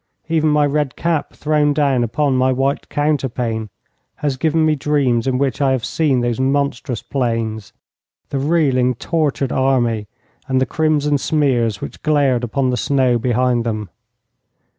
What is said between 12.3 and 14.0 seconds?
upon the snow behind them.